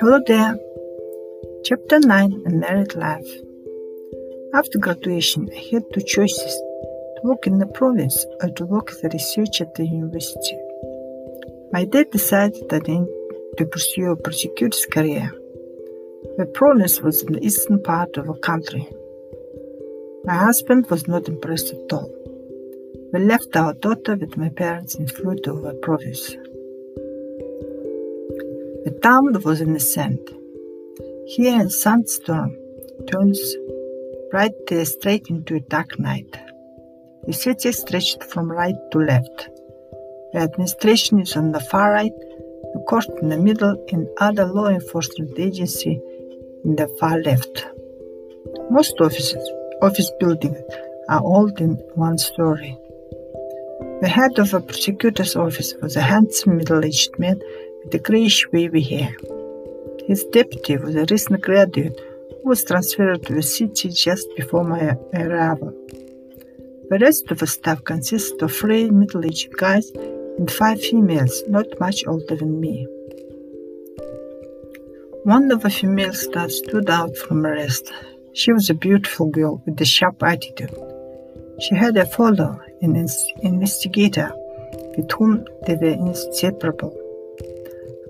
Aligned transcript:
Hello 0.00 0.20
there. 0.26 0.56
Chapter 1.64 1.98
9 1.98 2.42
A 2.46 2.50
Married 2.50 2.94
Life. 2.94 3.28
After 4.54 4.78
graduation, 4.78 5.48
I 5.52 5.58
had 5.72 5.82
two 5.92 6.02
choices 6.02 6.54
to 7.16 7.20
work 7.24 7.48
in 7.48 7.58
the 7.58 7.66
province 7.66 8.24
or 8.40 8.50
to 8.50 8.64
work 8.64 8.92
as 8.92 9.02
a 9.02 9.08
researcher 9.08 9.64
at 9.64 9.74
the 9.74 9.84
university. 9.84 10.56
My 11.72 11.84
dad 11.84 12.12
decided 12.12 12.68
that 12.68 12.88
I 12.88 13.04
to 13.56 13.66
pursue 13.66 14.12
a 14.12 14.16
prosecutor's 14.16 14.86
career. 14.86 15.32
The 16.36 16.46
province 16.46 17.00
was 17.00 17.22
in 17.22 17.32
the 17.32 17.44
eastern 17.44 17.82
part 17.82 18.16
of 18.18 18.28
the 18.28 18.34
country. 18.34 18.88
My 20.24 20.34
husband 20.34 20.88
was 20.90 21.08
not 21.08 21.26
impressed 21.26 21.74
at 21.74 21.92
all. 21.92 22.08
We 23.12 23.18
left 23.18 23.56
our 23.56 23.74
daughter 23.74 24.14
with 24.14 24.36
my 24.36 24.50
parents 24.50 24.94
and 24.94 25.10
flew 25.10 25.34
to 25.34 25.60
the 25.60 25.74
province. 25.82 26.36
The 28.84 28.98
town 29.02 29.32
was 29.42 29.60
in 29.60 29.72
the 29.72 29.80
sand. 29.80 30.20
Here 31.26 31.66
a 31.66 31.70
sandstorm 31.70 32.56
turns 33.10 33.40
bright 34.30 34.54
day 34.66 34.82
uh, 34.82 34.84
straight 34.84 35.28
into 35.28 35.56
a 35.56 35.60
dark 35.60 35.98
night. 35.98 36.38
The 37.26 37.32
city 37.32 37.72
stretched 37.72 38.22
from 38.24 38.52
right 38.52 38.76
to 38.92 38.98
left. 38.98 39.48
The 40.32 40.40
administration 40.40 41.20
is 41.20 41.36
on 41.36 41.52
the 41.52 41.60
far 41.60 41.92
right, 41.92 42.12
the 42.72 42.84
court 42.88 43.08
in 43.22 43.30
the 43.30 43.38
middle, 43.38 43.76
and 43.92 44.06
other 44.18 44.46
law 44.46 44.68
enforcement 44.68 45.38
agency 45.38 46.00
in 46.64 46.76
the 46.76 46.88
far 47.00 47.20
left. 47.22 47.66
Most 48.70 49.00
offices, 49.00 49.44
office 49.82 50.10
buildings 50.20 50.58
are 51.08 51.22
old 51.22 51.60
in 51.60 51.72
one 51.94 52.18
story. 52.18 52.76
The 54.02 54.08
head 54.08 54.38
of 54.38 54.54
a 54.54 54.60
prosecutor's 54.60 55.34
office 55.34 55.74
was 55.82 55.96
a 55.96 56.00
handsome 56.00 56.58
middle-aged 56.58 57.18
man 57.18 57.40
with 57.84 57.94
a 57.94 57.98
grayish 57.98 58.46
wavy 58.52 58.82
hair. 58.82 59.14
His 60.06 60.24
deputy 60.32 60.76
was 60.76 60.96
a 60.96 61.06
recent 61.10 61.42
graduate 61.42 62.00
who 62.42 62.48
was 62.48 62.64
transferred 62.64 63.24
to 63.26 63.34
the 63.34 63.42
city 63.42 63.90
just 63.90 64.26
before 64.36 64.64
my 64.64 64.96
arrival. 65.14 65.72
The 66.90 66.98
rest 66.98 67.30
of 67.30 67.40
the 67.40 67.46
staff 67.46 67.84
consisted 67.84 68.42
of 68.42 68.52
three 68.52 68.90
middle-aged 68.90 69.52
guys 69.58 69.90
and 70.38 70.50
five 70.50 70.80
females, 70.80 71.42
not 71.48 71.66
much 71.78 72.06
older 72.06 72.36
than 72.36 72.60
me. 72.60 72.86
One 75.24 75.50
of 75.50 75.60
the 75.60 75.68
female 75.68 76.14
staff 76.14 76.50
stood 76.50 76.88
out 76.88 77.14
from 77.16 77.42
the 77.42 77.50
rest. 77.50 77.92
She 78.32 78.52
was 78.52 78.70
a 78.70 78.74
beautiful 78.74 79.26
girl 79.26 79.62
with 79.66 79.78
a 79.80 79.84
sharp 79.84 80.22
attitude. 80.22 80.74
She 81.60 81.74
had 81.74 81.96
a 81.98 82.06
father, 82.06 82.56
an 82.80 82.96
investigator, 83.42 84.32
with 84.96 85.10
whom 85.12 85.44
they 85.66 85.74
were 85.74 85.88
inseparable. 85.88 86.96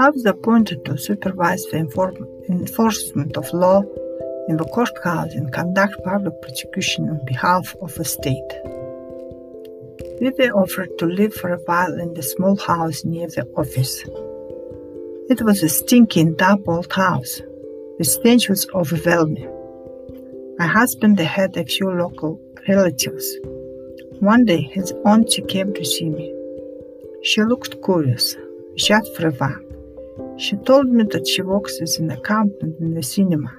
I 0.00 0.10
was 0.10 0.26
appointed 0.26 0.84
to 0.84 0.98
supervise 0.98 1.64
the 1.66 1.78
enforcement 2.48 3.36
of 3.36 3.52
law 3.52 3.82
in 4.48 4.56
the 4.56 4.64
courthouse 4.64 5.32
and 5.34 5.52
conduct 5.52 6.02
public 6.02 6.34
prosecution 6.42 7.08
on 7.08 7.24
behalf 7.24 7.76
of 7.80 7.94
the 7.94 8.04
state. 8.04 8.50
We 10.20 10.30
were 10.30 10.52
offered 10.52 10.98
to 10.98 11.06
live 11.06 11.32
for 11.34 11.52
a 11.52 11.58
while 11.58 11.98
in 12.00 12.14
the 12.14 12.24
small 12.24 12.56
house 12.56 13.04
near 13.04 13.28
the 13.28 13.46
office. 13.56 14.02
It 15.30 15.40
was 15.42 15.62
a 15.62 15.68
stinking, 15.68 16.34
damp 16.34 16.68
old 16.68 16.92
house. 16.92 17.40
The 17.98 18.04
stench 18.04 18.48
was 18.48 18.68
overwhelming. 18.74 19.48
My 20.58 20.66
husband 20.66 21.20
had 21.20 21.56
a 21.56 21.64
few 21.64 21.90
local 21.90 22.40
relatives. 22.68 23.26
One 24.18 24.44
day 24.44 24.62
his 24.62 24.92
auntie 25.06 25.42
came 25.42 25.72
to 25.74 25.84
see 25.84 26.10
me. 26.10 26.34
She 27.22 27.42
looked 27.42 27.80
curious. 27.82 28.36
Chat 28.76 29.04
for 29.16 29.28
a 29.28 29.32
while. 29.32 29.63
She 30.36 30.56
told 30.56 30.88
me 30.88 31.04
that 31.04 31.26
she 31.28 31.42
works 31.42 31.80
as 31.80 31.98
an 31.98 32.10
accountant 32.10 32.80
in 32.80 32.94
the 32.94 33.02
cinema. 33.02 33.52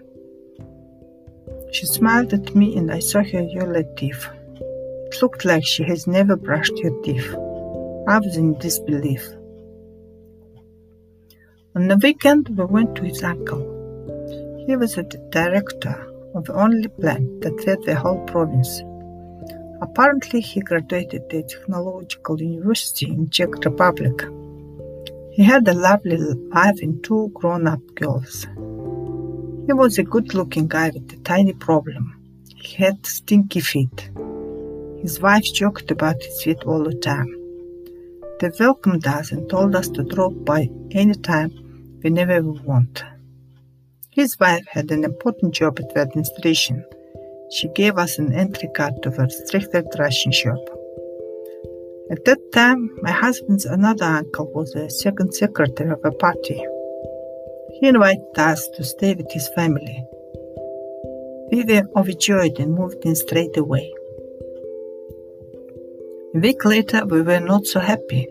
She 1.72 1.85
smiled 1.85 2.33
at 2.33 2.53
me 2.53 2.75
and 2.77 2.91
I 2.91 3.00
saw 3.00 3.23
her 3.23 3.41
yellow 3.41 3.83
teeth. 3.95 4.27
It 5.07 5.22
looked 5.22 5.45
like 5.45 5.66
she 5.66 5.83
has 5.83 6.05
never 6.05 6.35
brushed 6.35 6.77
her 6.83 6.91
teeth. 7.01 7.33
I 8.07 8.19
was 8.19 8.35
in 8.38 8.57
disbelief. 8.59 9.25
On 11.75 11.88
the 11.88 11.97
weekend, 11.97 12.50
we 12.57 12.66
went 12.66 12.95
to 12.95 13.03
his 13.03 13.23
uncle. 13.23 13.63
He 14.67 14.75
was 14.75 14.95
the 14.95 15.03
director 15.31 16.11
of 16.35 16.45
the 16.45 16.55
only 16.55 16.88
plant 16.88 17.41
that 17.41 17.61
fed 17.61 17.83
the 17.83 17.95
whole 17.95 18.19
province. 18.25 18.81
Apparently, 19.81 20.41
he 20.41 20.59
graduated 20.61 21.21
at 21.21 21.29
the 21.29 21.44
Technological 21.44 22.41
University 22.41 23.07
in 23.07 23.29
Czech 23.29 23.63
Republic. 23.63 24.23
He 25.35 25.44
had 25.44 25.68
a 25.68 25.73
lovely 25.73 26.18
wife 26.53 26.79
and 26.81 27.03
two 27.03 27.29
grown-up 27.34 27.81
girls. 27.96 28.47
He 29.68 29.73
was 29.73 29.97
a 29.97 30.03
good-looking 30.03 30.69
guy 30.69 30.91
with 30.91 31.12
a 31.12 31.18
tiny 31.25 31.51
problem. 31.51 32.16
He 32.56 32.81
had 32.81 33.06
stinky 33.06 33.59
feet. 33.59 34.09
His 35.01 35.19
wife 35.19 35.44
joked 35.53 35.91
about 35.91 36.24
his 36.24 36.41
feet 36.41 36.63
all 36.63 36.85
the 36.85 36.95
time. 36.95 37.28
They 38.40 38.50
welcomed 38.57 39.06
us 39.07 39.34
and 39.34 39.50
told 39.50 39.75
us 39.75 39.90
to 39.90 40.03
drop 40.03 40.31
by 40.45 40.69
any 40.91 41.16
time 41.16 41.51
whenever 42.00 42.41
we 42.41 42.57
want. 42.59 43.03
His 44.12 44.40
wife 44.40 44.66
had 44.72 44.90
an 44.90 45.03
important 45.03 45.53
job 45.53 45.81
at 45.81 45.94
the 45.94 46.00
administration. 46.00 46.85
She 47.51 47.68
gave 47.75 47.97
us 47.97 48.18
an 48.19 48.31
entry 48.31 48.69
card 48.74 49.03
to 49.03 49.09
the 49.09 49.24
restricted 49.24 49.88
Russian 50.00 50.31
shop. 50.31 50.75
At 52.11 52.23
that 52.25 52.51
time, 52.51 52.91
my 53.01 53.09
husband's 53.09 53.66
another 53.66 54.05
uncle 54.05 54.51
was 54.53 54.73
the 54.73 54.91
second 54.91 55.33
secretary 55.33 55.91
of 55.91 56.05
a 56.05 56.11
party. 56.11 56.63
He 57.79 57.88
invited 57.88 58.38
us 58.38 58.67
to 58.75 58.83
stay 58.83 59.16
with 59.16 59.31
his 59.31 59.47
family. 59.55 60.05
We 61.51 61.63
were 61.63 61.89
overjoyed 61.95 62.59
and 62.59 62.75
moved 62.75 63.03
in 63.05 63.15
straight 63.15 63.57
away. 63.57 63.91
A 66.35 66.39
week 66.39 66.63
later, 66.63 67.05
we 67.07 67.23
were 67.23 67.39
not 67.39 67.65
so 67.65 67.79
happy 67.79 68.27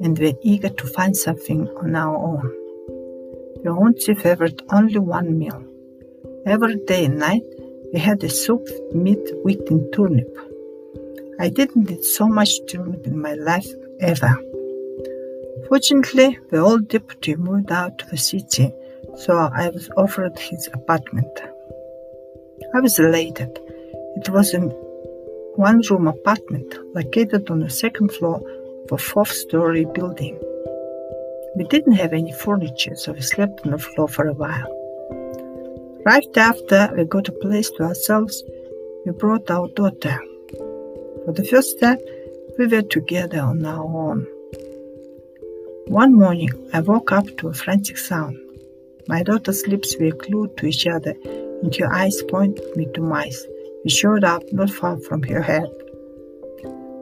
and 0.00 0.18
were 0.18 0.32
eager 0.42 0.70
to 0.70 0.86
find 0.88 1.16
something 1.16 1.68
on 1.68 1.94
our 1.94 2.16
own. 2.16 2.52
We 3.62 3.70
only 3.70 4.14
favored 4.16 4.60
only 4.72 4.98
one 4.98 5.38
meal. 5.38 5.62
Every 6.46 6.76
day 6.86 7.04
and 7.04 7.20
night, 7.20 7.44
we 7.92 8.00
had 8.00 8.24
a 8.24 8.28
soup 8.28 8.64
with 8.64 8.94
meat, 8.94 9.24
wheat, 9.44 9.62
and 9.70 9.92
turnip. 9.92 10.36
I 11.40 11.48
didn't 11.48 11.90
need 11.90 12.04
so 12.04 12.28
much 12.28 12.50
turnip 12.68 13.06
in 13.06 13.20
my 13.20 13.34
life 13.34 13.66
ever. 14.00 14.34
Fortunately, 15.68 16.38
the 16.50 16.58
old 16.58 16.88
deputy 16.88 17.34
moved 17.36 17.72
out 17.72 17.98
to 17.98 18.06
the 18.06 18.16
city, 18.16 18.72
so 19.16 19.36
I 19.36 19.68
was 19.70 19.90
offered 19.96 20.38
his 20.38 20.68
apartment. 20.72 21.40
I 22.74 22.80
was 22.80 22.98
elated. 22.98 23.58
It 24.16 24.28
was 24.28 24.54
a 24.54 24.60
one 25.56 25.80
room 25.90 26.06
apartment 26.06 26.76
located 26.94 27.50
on 27.50 27.60
the 27.60 27.70
second 27.70 28.12
floor 28.12 28.40
of 28.84 28.92
a 28.92 28.98
fourth 28.98 29.32
story 29.32 29.86
building. 29.86 30.38
We 31.56 31.64
didn't 31.64 31.94
have 31.94 32.12
any 32.12 32.32
furniture, 32.32 32.96
so 32.96 33.12
we 33.12 33.20
slept 33.22 33.64
on 33.64 33.72
the 33.72 33.78
floor 33.78 34.08
for 34.08 34.26
a 34.26 34.34
while. 34.34 34.70
Right 36.04 36.36
after 36.36 36.92
we 36.96 37.04
got 37.04 37.28
a 37.28 37.32
place 37.32 37.70
to 37.72 37.84
ourselves, 37.84 38.42
we 39.06 39.12
brought 39.12 39.50
our 39.50 39.68
daughter. 39.68 40.20
For 41.24 41.32
the 41.32 41.44
first 41.44 41.80
time, 41.80 41.98
we 42.58 42.66
were 42.66 42.82
together 42.82 43.40
on 43.40 43.64
our 43.64 43.82
own. 43.82 44.26
One 45.86 46.14
morning, 46.14 46.50
I 46.74 46.80
woke 46.80 47.12
up 47.12 47.26
to 47.38 47.48
a 47.48 47.54
frantic 47.54 47.96
sound. 47.96 48.36
My 49.08 49.22
daughter's 49.22 49.66
lips 49.66 49.96
were 49.98 50.10
glued 50.10 50.58
to 50.58 50.66
each 50.66 50.86
other, 50.86 51.14
and 51.62 51.74
her 51.76 51.90
eyes 51.90 52.22
pointed 52.28 52.76
me 52.76 52.88
to 52.92 53.00
mice, 53.00 53.46
which 53.82 53.94
showed 53.94 54.22
up 54.22 54.42
not 54.52 54.68
far 54.68 54.98
from 54.98 55.22
her 55.22 55.40
head. 55.40 55.70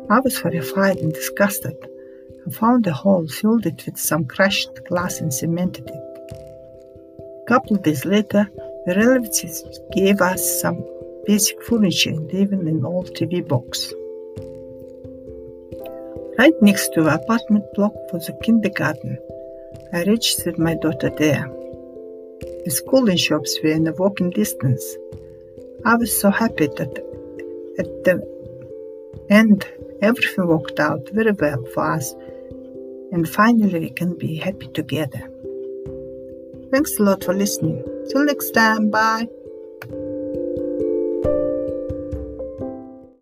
I 0.09 0.21
was 0.21 0.39
horrified 0.39 0.99
and 0.99 1.13
disgusted. 1.13 1.77
I 2.47 2.51
found 2.51 2.87
a 2.87 2.93
hole, 2.93 3.27
filled 3.27 3.67
it 3.67 3.85
with 3.87 3.99
some 3.99 4.25
crushed 4.25 4.85
glass, 4.89 5.21
and 5.21 5.35
cemented 5.35 5.89
it. 5.89 6.03
A 7.43 7.49
couple 7.49 7.77
of 7.77 7.83
days 7.83 8.05
later, 8.05 8.49
the 8.87 8.95
relatives 8.95 9.65
gave 9.93 10.21
us 10.21 10.61
some 10.61 10.85
basic 11.27 11.61
furniture 11.65 12.11
and 12.11 12.33
even 12.33 12.69
an 12.69 12.85
old 12.85 13.11
TV 13.17 13.47
box. 13.47 13.93
Right 16.39 16.55
next 16.63 16.93
to 16.95 17.03
the 17.03 17.15
apartment 17.15 17.65
block 17.75 17.95
was 18.13 18.29
a 18.29 18.33
kindergarten. 18.43 19.19
I 19.93 20.05
registered 20.05 20.59
my 20.59 20.75
daughter 20.75 21.11
there. 21.11 21.47
The 22.65 22.71
school 22.71 23.09
and 23.09 23.21
shops 23.21 23.59
were 23.63 23.71
in 23.71 23.87
a 23.87 23.93
walking 23.93 24.31
distance. 24.31 24.85
I 25.85 25.97
was 25.97 26.19
so 26.19 26.31
happy 26.31 26.69
that 26.69 26.99
at 27.79 28.05
the 28.05 28.23
end 29.31 29.67
everything 30.01 30.47
worked 30.47 30.81
out 30.81 31.09
very 31.13 31.33
well 31.33 31.65
for 31.75 31.93
us 31.93 32.15
and 33.13 33.29
finally 33.29 33.79
we 33.79 33.91
can 33.91 34.15
be 34.15 34.37
happy 34.37 34.69
together. 34.69 35.29
Thanks 36.71 36.99
a 36.99 37.03
lot 37.03 37.25
for 37.25 37.35
listening. 37.35 37.85
Till 38.09 38.25
next 38.25 38.53
time, 38.53 38.91
bye. 38.91 39.29